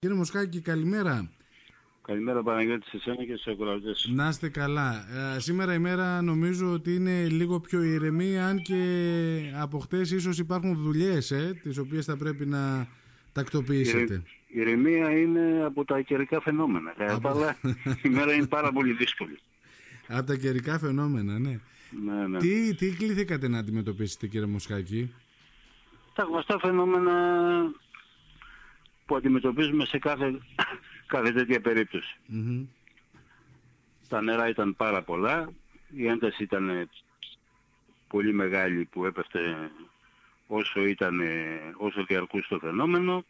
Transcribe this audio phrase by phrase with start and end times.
[0.00, 1.30] Κύριε Μοσχάκη, καλημέρα.
[2.02, 4.08] Καλημέρα Παναγιώτη σε εσένα και στους ακροατές.
[4.12, 5.04] Να είστε καλά.
[5.36, 8.82] Ε, σήμερα η μέρα νομίζω ότι είναι λίγο πιο ηρεμή, αν και
[9.60, 12.88] από χτες ίσως υπάρχουν δουλειές, ε, τις οποίες θα πρέπει να
[13.32, 14.22] τακτοποιήσετε.
[14.46, 16.94] Η ηρεμία είναι από τα καιρικά φαινόμενα.
[16.98, 17.28] Από...
[17.28, 17.56] Αλλά
[18.02, 19.38] η μέρα είναι πάρα πολύ δύσκολη.
[20.08, 21.60] Από τα καιρικά φαινόμενα, ναι.
[22.04, 22.38] ναι, ναι.
[22.38, 25.12] Τι, τι κληθήκατε να αντιμετωπίσετε κύριε Μοσχάκη.
[26.14, 27.12] Τα γνωστά φαινόμενα
[29.10, 30.38] που αντιμετωπίζουμε σε κάθε,
[31.14, 31.60] κάθε τέτοια
[34.08, 35.52] Τα νερά ήταν πάρα πολλά,
[35.94, 36.90] η ένταση ήταν
[38.08, 39.70] πολύ μεγάλη που έπεφτε
[40.46, 41.20] όσο, ήταν,
[41.76, 43.24] όσο διαρκούσε το φαινόμενο,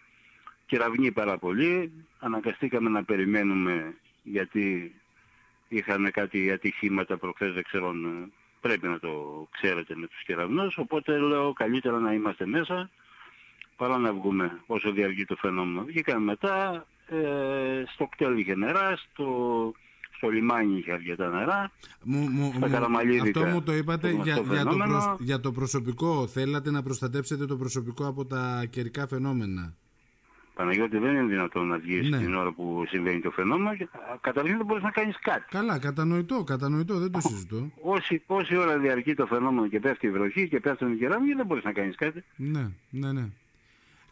[0.67, 4.95] κεραυνεί πάρα πολύ, αναγκαστήκαμε να περιμένουμε γιατί
[5.69, 7.95] είχαν κάτι ατυχήματα προχθές, δεν ξέρω
[8.61, 12.91] πρέπει να το ξέρετε με τους κεραυνούς, οπότε λέω καλύτερα να είμαστε μέσα
[13.81, 15.85] παρά να βγούμε όσο διαρκεί το φαινόμενο.
[15.85, 19.27] Βγήκαμε μετά, ε, στο κτέλ είχε νερά, στο,
[20.17, 21.71] στο λιμάνι είχε αρκετά νερά,
[22.05, 22.91] μου, μου, στα
[23.23, 26.27] Αυτό μου το είπατε για, για, το για το προσωπικό.
[26.27, 29.75] Θέλατε να προστατέψετε το προσωπικό από τα καιρικά φαινόμενα.
[30.55, 32.19] Παναγιώτη δεν είναι δυνατόν να βγεις ναι.
[32.19, 33.89] την ώρα που συμβαίνει το φαινόμενο και
[34.21, 35.45] καταρχήν δεν μπορείς να κάνεις κάτι.
[35.51, 37.71] Καλά, κατανοητό, κατανοητό, δεν το συζητώ.
[37.83, 41.47] Όση, όση ώρα διαρκεί το φαινόμενο και πέφτει η βροχή και πέφτουν οι κεράμια δεν
[41.47, 42.25] μπορείς να κάνεις κάτι.
[42.37, 43.29] Ναι, ναι, ναι.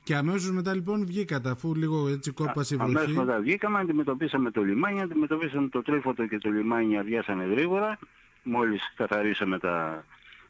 [0.08, 2.96] Και αμέσως μετά λοιπόν βγήκατε αφού λίγο έτσι κόπασε η βροχή.
[2.96, 7.98] Αμέσως μετά βγήκαμε, αντιμετωπίσαμε το λιμάνι, αντιμετωπίσαμε το τρίφωτο και το λιμάνι αδειάσανε γρήγορα.
[8.42, 10.04] Μόλις καθαρίσαμε τα,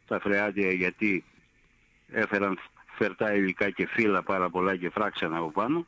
[0.07, 1.25] τα φρεάτια γιατί
[2.11, 2.59] έφεραν
[2.97, 5.87] φερτά υλικά και φύλλα πάρα πολλά και φράξαν από πάνω.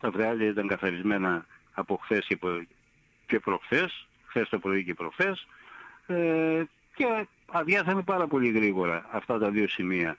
[0.00, 2.38] Τα φρεάτια ήταν καθαρισμένα από χθες και,
[3.26, 5.46] και προχθές, χθες το πρωί και προχθές.
[6.06, 6.62] Ε,
[6.94, 10.16] και αδειάσαμε πάρα πολύ γρήγορα αυτά τα δύο σημεία.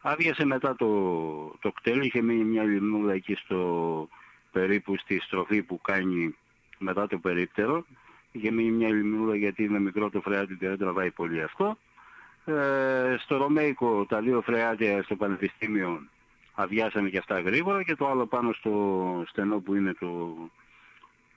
[0.00, 0.86] Άδειασε μετά το,
[1.60, 4.08] το κτέλ, είχε μείνει μια λιμνούλα εκεί στο
[4.52, 6.34] περίπου στη στροφή που κάνει
[6.78, 7.84] μετά το περίπτερο.
[8.32, 11.78] Είχε μείνει μια λιμνούλα γιατί είναι μικρό το φρεάτι και δεν τραβάει πολύ αυτό.
[12.44, 16.00] Ε, στο Ρωμαϊκό τα δύο φρεάτια στο Πανεπιστήμιο
[16.54, 20.36] αδειάσανε και αυτά γρήγορα και το άλλο πάνω στο στενό που είναι το,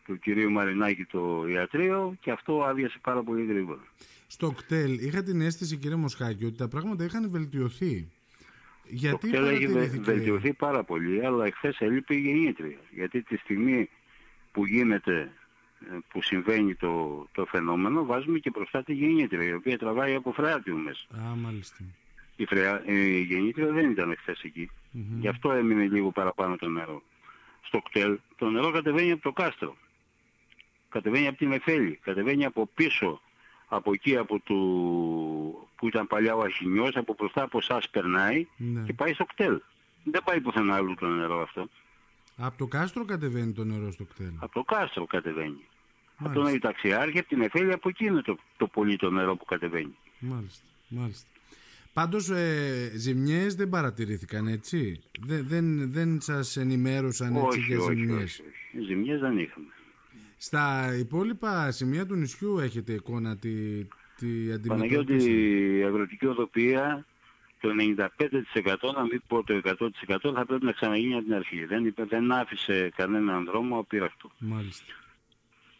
[0.05, 3.81] του κυρίου Μαρινάκη το ιατρείο και αυτό άδειασε πάρα πολύ γρήγορα.
[4.27, 8.07] Στο κτέλ είχα την αίσθηση κύριε Μοσχάκη ότι τα πράγματα είχαν βελτιωθεί.
[8.85, 9.67] Γιατί το έχει
[9.99, 12.77] βελτιωθεί πάρα πολύ, αλλά εχθές έλειπε η γεννήτρια.
[12.91, 13.89] Γιατί τη στιγμή
[14.51, 15.31] που γίνεται,
[15.91, 20.31] ε, που συμβαίνει το, το φαινόμενο, βάζουμε και μπροστά τη γεννήτρια, η οποία τραβάει από
[20.31, 21.05] φρεάτιο μέσα.
[21.11, 21.77] Α, μάλιστα.
[22.35, 24.69] Η, φρεά, η γεννήτρια δεν ήταν εχθές εκεί.
[24.71, 25.19] Mm-hmm.
[25.19, 27.01] Γι' αυτό έμεινε λίγο παραπάνω το νερό.
[27.61, 29.75] Στο κτέλ το νερό κατεβαίνει από το κάστρο.
[30.89, 33.21] Κατεβαίνει από την Εφέλη, κατεβαίνει από πίσω
[33.75, 34.55] από εκεί από το,
[35.83, 38.81] που ήταν παλιά ο Αχινιός, από μπροστά από εσάς περνάει ναι.
[38.81, 39.61] και πάει στο κτέλ.
[40.03, 41.69] Δεν πάει πουθενά άλλο το νερό αυτό.
[42.37, 44.31] Από το κάστρο κατεβαίνει το νερό στο κτέλ.
[44.39, 45.67] Από το κάστρο κατεβαίνει.
[46.17, 46.41] Μάλιστα.
[46.41, 49.45] Από τον Ταξιάρχη, από την Εφέλη, από εκεί είναι το, το πολύ το νερό που
[49.45, 49.95] κατεβαίνει.
[50.19, 51.27] Μάλιστα, μάλιστα.
[51.93, 58.39] Πάντως ε, ζημιές δεν παρατηρήθηκαν έτσι; Δεν, δεν, δεν σας ενημέρωσαν έτσι όχι, για ζημιές;
[58.39, 58.85] Όχι, όχι.
[58.85, 59.67] Ζημιές δεν είχαμε.
[60.37, 63.49] Στα υπόλοιπα σημεία του νησιού έχετε εικόνα τη,
[64.17, 64.67] τη αντιμετώπιση.
[64.67, 67.05] Παναγιώτη, η αγροτική οδοπία
[67.59, 71.65] το 95% να μην πω το 100% θα πρέπει να ξαναγίνει από την αρχή.
[71.65, 74.31] Δεν, δεν άφησε κανέναν δρόμο απείραχτο.
[74.37, 74.93] Μάλιστα.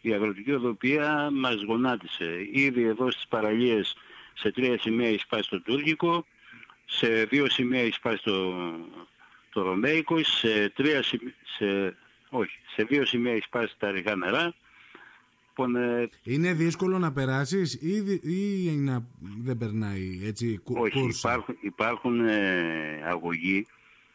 [0.02, 2.48] Η αγροτική οδοπία μας γονάτισε.
[2.52, 3.96] Ήδη εδώ στις παραλίες
[4.34, 6.26] σε τρία σημεία έχει σπάσει το τουρκικό,
[6.86, 8.54] σε δύο σημεία έχει σπάσει το,
[9.50, 11.96] το ρωμαϊκό, σε τρία σημεία, σε
[12.30, 12.60] όχι.
[12.76, 14.54] Σε δύο σημεία έχει σπάσει τα ρηγά νερά.
[15.58, 19.06] Λοιπόν, ε, είναι δύσκολο να περάσεις ή, ή να,
[19.41, 23.68] δεν περνάει έτσι κου, Όχι, κούρσα; υπάρχουν, υπάρχουν ε, αγωγοί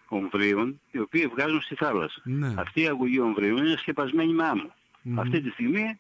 [0.09, 2.21] ομβρίων οι οποίοι βγάζουν στη θάλασσα.
[2.25, 2.55] Ναι.
[2.57, 4.75] Αυτή η αγωγή ομβρίων είναι σκεπασμένη με άμμο.
[5.21, 5.99] Αυτή τη στιγμή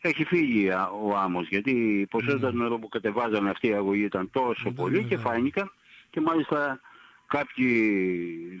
[0.00, 0.68] έχει φύγει
[1.02, 2.62] ο άμμος γιατί η ποσότητα ναι.
[2.62, 5.72] νερό που κατεβάζανε αυτή η αγωγή ήταν τόσο πολύ και φάνηκαν
[6.10, 6.80] και μάλιστα
[7.26, 7.70] κάποιοι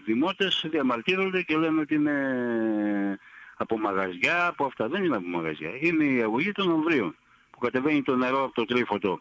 [0.04, 2.14] δημότες διαμαρτύρονται και λένε ότι είναι
[3.56, 4.88] από μαγαζιά, από αυτά.
[4.88, 5.70] Δεν είναι από μαγαζιά.
[5.80, 7.16] Είναι η αγωγή των ομβρίων
[7.50, 9.20] που κατεβαίνει το νερό από το τρίφωτο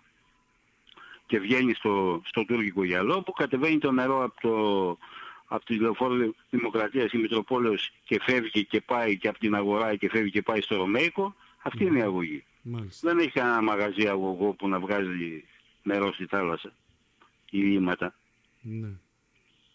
[1.25, 4.97] και βγαίνει στο, στο τουρκικό γυαλό, που κατεβαίνει το νερό από, το,
[5.45, 10.09] από τη λεωφόρο Δημοκρατίας ή Μητροπόλεως και φεύγει και πάει και από την αγορά και
[10.09, 11.35] φεύγει και πάει στο Ρωμαϊκό.
[11.61, 12.43] Αυτή είναι η αγωγή.
[12.61, 13.09] Μάλιστα.
[13.09, 15.43] Δεν έχει κανένα μαγαζί αγωγό που να βγάζει
[15.83, 16.73] νερό στη θάλασσα
[17.49, 18.15] ή λίματα.
[18.61, 18.89] Ναι.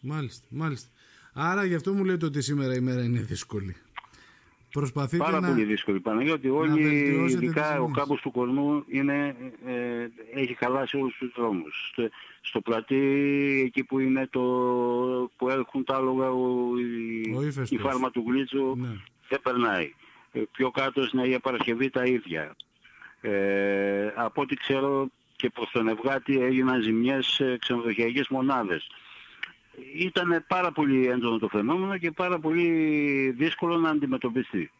[0.01, 0.89] Μάλιστα, μάλιστα.
[1.33, 3.77] Άρα γι' αυτό μου λέτε ότι σήμερα η μέρα είναι δύσκολη.
[4.73, 5.49] Προσπαθείτε Πάρα να...
[5.49, 6.49] πολύ δύσκολη Παναγιώτη.
[6.49, 7.97] Όλοι, βελτιώσετε τις ειδικά ο ζημίες.
[7.97, 9.37] κάμπος του κορμού είναι,
[9.67, 10.09] ε,
[10.41, 11.89] έχει χαλάσει όλους τους δρόμους.
[11.93, 12.09] Στο,
[12.41, 14.41] στο πλατή, εκεί που είναι το,
[15.37, 17.81] που έχουν τα άλογα, ο, η, Ο η ύφεστος.
[17.81, 18.89] φάρμα του γλίτσου Ναι.
[19.29, 19.93] δεν περνάει.
[20.33, 22.57] Ε, πιο κάτω στην Αγία Παρασκευή τα ίδια.
[23.21, 28.87] Ε, από ό,τι ξέρω και προς τον Ευγάτη έγιναν ζημιές σε ξενοδοχειακές μονάδες.
[29.95, 32.69] Ήταν πάρα πολύ έντονο το φαινόμενο και πάρα πολύ
[33.31, 34.71] δύσκολο να αντιμετωπιστεί.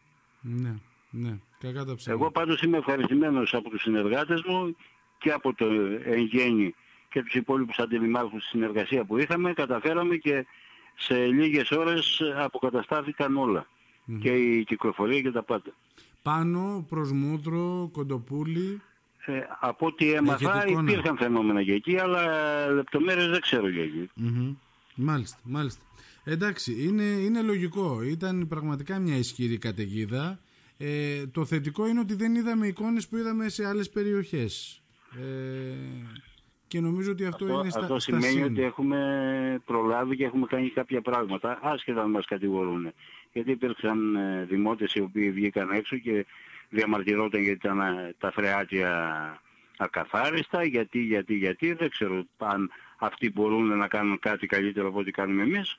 [0.41, 0.75] Ναι,
[1.09, 1.37] ναι.
[1.59, 2.21] Κακά τα ψέματα.
[2.23, 4.75] Εγώ πάντως είμαι ευχαριστημένος από τους συνεργάτες μου
[5.17, 5.65] και από το
[6.03, 6.75] εν γέννη
[7.09, 9.53] και τους υπόλοιπους αντιδημάρχους στη συνεργασία που είχαμε.
[9.53, 10.45] Καταφέραμε και
[10.95, 13.67] σε λίγες ώρες αποκαταστάθηκαν όλα.
[14.19, 15.71] Και η κυκλοφορία και τα πάντα.
[16.21, 18.81] Πάνω, προς Μούτρο, Κοντοπούλη.
[19.25, 22.23] Ε, από ό,τι έμαθα Έχετε εικόνα; υπήρχαν φαινόμενα και εκεί, αλλά
[22.69, 24.09] λεπτομέρειες δεν ξέρω για εκεί.
[24.13, 24.53] Μμμ.
[25.01, 25.83] Μάλιστα, μάλιστα.
[26.23, 28.01] Εντάξει, είναι, είναι λογικό.
[28.03, 30.39] Ήταν πραγματικά μια ισχυρή καταιγίδα.
[30.77, 34.81] Ε, το θετικό είναι ότι δεν είδαμε εικόνες που είδαμε σε άλλες περιοχές.
[35.15, 36.19] Ε,
[36.67, 38.43] και νομίζω ότι αυτό, Αυτό, είναι στα, αυτό στα σημαίνει συν.
[38.43, 42.91] ότι έχουμε προλάβει και έχουμε κάνει κάποια πράγματα, άσχετα αν μας κατηγορούν.
[43.33, 46.25] Γιατί υπήρξαν ε, δημότες οι οποίοι βγήκαν έξω και
[46.69, 48.89] διαμαρτυρόταν γιατί ήταν ε, τα φρεάτια
[49.79, 55.11] ακαθάριστα, γιατί, γιατί, γιατί, δεν ξέρω αν αυτοί μπορούν να κάνουν κάτι καλύτερο από ό,τι
[55.11, 55.77] κάνουμε εμείς.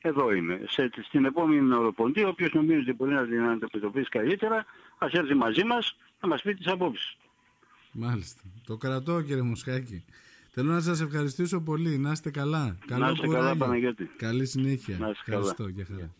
[0.00, 0.60] Εδώ είμαι.
[0.68, 4.64] Σε, στην επόμενη οροποντή, όποιος νομίζει ότι μπορεί να την αντιμετωπίσει καλύτερα,
[4.98, 7.16] ας έρθει μαζί μας να μας πει τις απόψεις.
[7.92, 8.42] Μάλιστα.
[8.66, 10.04] Το κρατώ κύριε Μοσχάκη.
[10.50, 11.98] Θέλω να σας ευχαριστήσω πολύ.
[11.98, 12.76] Να είστε καλά.
[12.86, 13.64] Καλό είστε καλά, κουράγιο.
[13.64, 14.10] Παναγιώτη.
[14.16, 14.98] Καλή συνέχεια.
[14.98, 15.38] Να είστε καλά.
[15.38, 15.68] Ευχαριστώ.
[15.68, 16.10] Γεια χαρά.